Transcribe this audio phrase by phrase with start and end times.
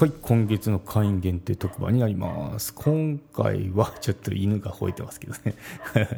[0.00, 2.72] はい今月の会員限定特番になります。
[2.72, 5.54] 今回はちょっと犬が吠えてますけどね。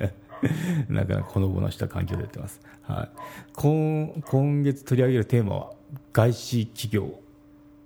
[0.88, 3.18] なかなかほのぼのした環境でやってます、はい、
[3.54, 5.72] 今今月取り上げるテーマは
[6.12, 7.18] 外資企業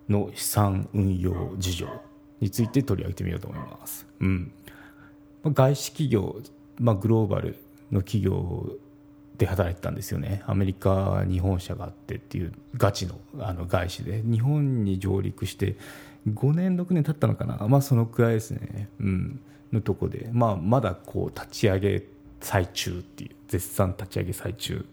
[0.07, 1.89] の資産運用事情
[2.41, 4.53] について取り上げてみようと思います、うん。
[5.47, 6.43] 外資企業、
[6.79, 7.57] まあ、グローバル
[7.91, 8.69] の企業
[9.39, 10.43] で働いてたんですよね。
[10.47, 14.23] アメリカに本社があってっていうガチのあの外資で。
[14.23, 15.77] 日本に上陸して
[16.29, 17.67] 5年6年経ったのかな。
[17.69, 18.89] まあそのくらいですね。
[19.01, 19.41] うん。
[19.73, 22.05] のとこで、まあ、まだこう立ち上げ
[22.41, 24.85] 最中っていう絶賛立ち上げ最中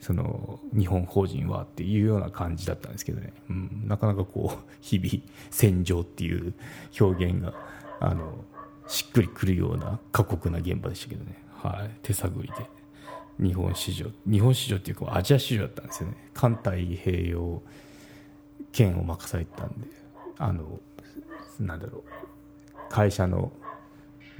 [0.00, 6.54] その日本法人はっていうような感じだったんですけどね、うん、なかなかこう日々戦場っていう
[7.00, 7.54] 表現が
[8.00, 8.44] あの
[8.88, 12.81] しっくりくるような過酷な現場でしたけどね、はい、手探りで。
[13.38, 16.16] 日本市場日本市場っていうかアジア市場だったんですよね。
[16.34, 17.62] 環太平洋
[18.72, 19.88] 圏を任されてたんで
[20.38, 20.80] あの
[21.60, 22.02] なんだろう
[22.88, 23.52] 会社の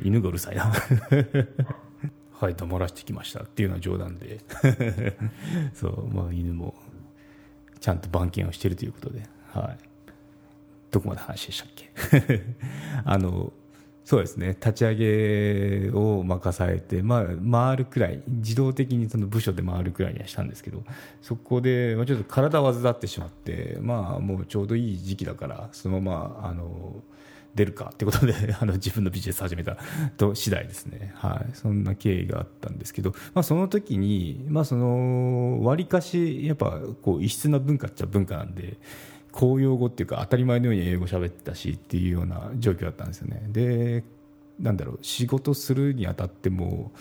[0.03, 0.57] 犬がうるさい。
[0.57, 0.73] な
[2.33, 4.41] はい黙らしてきましたっていうのは冗談で。
[5.75, 6.75] そうまあ犬も
[7.81, 9.23] ちゃんと番犬をしてるということで。
[9.53, 9.79] はい。
[10.91, 12.45] どこまで話でしたっけ？
[13.05, 13.53] あの
[14.05, 14.95] そうですね立ち上
[15.87, 20.83] げを任されて、まあ、回るくらい自動的にその部署で回るくらいにはしたんですけど
[21.21, 27.03] そこで、まあ、ちょっと体を患ってしまって、まあ、もうちょうどいい時期だからそのままあの
[27.55, 29.77] 出るかってことで あの自分のビジネス始めた
[30.17, 38.79] と次第ですね、はい、そんな経緯があったんですけど、まあ、その時に、まあ、その割かしやっぱこう異質な文化っちゃ文化なんで。
[39.33, 43.43] 公用語っていうか当たり前のように英語喋ってたしっていうような状況だったんですよね。
[43.49, 44.05] で
[44.61, 46.93] なんだろう仕事するにあたっても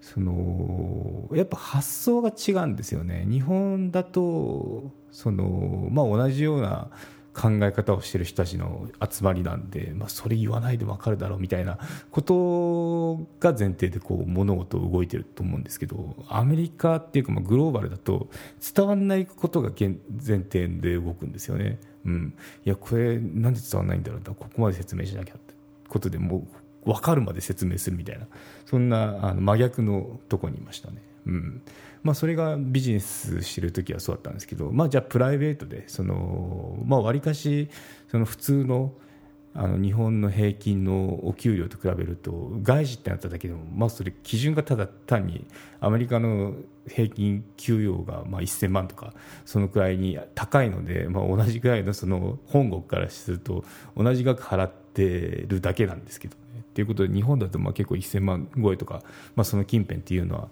[0.00, 3.26] そのやっぱ発想が違うんですよね。
[3.28, 6.88] 日本だとその、まあ、同じような
[7.32, 11.78] 考え方をしてる人たちの集まりなんで、まあ、それ言わないで分かるだろうみたいな
[12.10, 18.28] ことが前提でこう物事を動いてると思うんですけどアメリカっていうかまあグローバルだと
[18.74, 21.78] 伝わらないことが前提で動くんですよね。
[22.04, 22.34] うん、
[22.64, 25.54] いやこれなんで伝わらないんだろうここまで説明しなきゃって
[25.88, 26.46] ことでも
[26.84, 28.26] う分かるまで説明するみたいな
[28.64, 31.09] そんなあの真逆のとこにいましたね。
[31.26, 31.62] うん。
[32.02, 37.68] まあ、それがビジネスしてる時はそうだったんですけど、まあ、じゃあプライベートでその、まあ、割かし
[38.10, 38.92] その普通の
[39.52, 45.44] あの日本の平均のお給料と比べると外資ってなっただけでも、まあ、それ基準がただ単に
[45.80, 46.54] アメリカの
[46.86, 49.12] 平均給与がまあ1000万とか
[49.44, 53.64] そのくらいに高いので、まあ、同じぐらいのその本国からすると
[53.96, 56.36] 同じ額払ってるだけなんですけど。
[56.70, 56.74] ね。
[56.74, 59.02] ということで日本だとまあ結構1000万超えとか、
[59.34, 60.48] まあ、その近辺っていうのは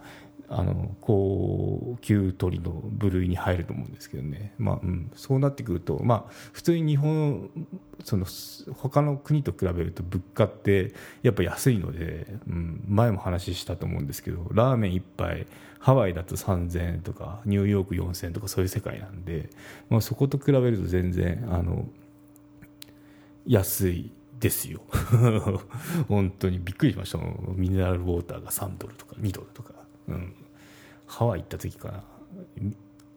[0.51, 7.51] あの高級鳥の部類に入ると思うんですけどね、まあうん、そうなってくると、まあ、普通に日本
[8.03, 8.27] その
[8.75, 15.47] 他の国と比べると物価ってやっぱ安いので、うん、前も話したと思うんですけどラーメン1杯
[15.81, 19.51] ハワイだと3000円とかニューヨーク4000円とかそういう世界なんで、
[19.91, 21.87] まあ、そこと比べると全然あの
[23.47, 24.13] 安い。
[24.39, 24.83] ですよ。
[26.09, 27.19] 本当にびっくりしました。
[27.55, 29.75] ミネラルウォーターが3ドルとか2ドルとか。
[30.09, 30.35] うん、
[31.07, 32.05] ハワイ行った時かな。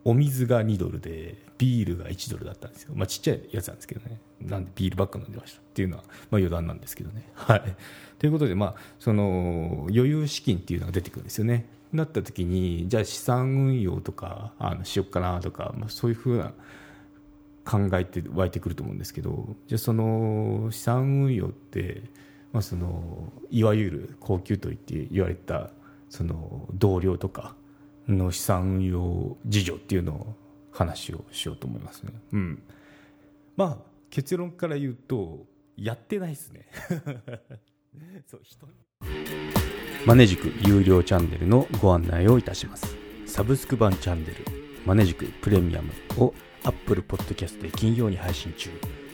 [0.04, 4.20] お水が2ドルでビールが1ドルだったんですよ、まあ、ちっちゃいやつなんですけどね。
[4.42, 7.30] なんでビールばっか飲んでましたっていうのは、まあ、余談なんですけどね。
[7.36, 7.76] はい、
[8.18, 11.68] ということで、まあ、その余裕資金っていうのが出てくるんですよね。
[11.94, 16.54] なった時にじゃあ資産運用とかあのしよっかなとか、まあ、そういうふうな
[17.66, 22.04] 考えて湧いてくると思うんですけどじゃあその資産運用って、
[22.54, 25.70] まあ、そのいわゆる高級取って言われた
[26.10, 27.56] その同僚とか
[28.08, 30.36] の資産運用事情っていうのを
[30.72, 32.14] 話をしようと思いますね。
[32.34, 32.64] うん、
[33.56, 33.78] まあ
[34.10, 35.46] 結論から言うと
[35.78, 36.68] やってないですね。
[38.28, 38.68] そう人
[40.06, 42.96] マネジク有料チャンネルのご案内をいたします。
[43.26, 44.36] サブスク版チャンネル
[44.86, 48.70] マネジクプレミアムを Apple Podcast で金曜に配信中。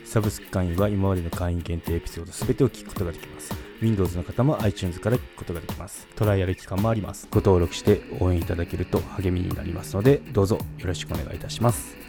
[0.06, 3.54] サブスク会員は今までの会員限定エピソード全てを聞くことができます。
[3.82, 6.08] Windows の方も iTunes から聞くことができます。
[6.16, 7.28] トライアル期間もあります。
[7.30, 12.06] ご登録して応援いただけると励みになりますので、どうぞよろしくお願いいたします。